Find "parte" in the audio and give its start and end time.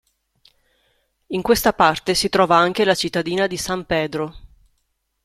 1.73-2.15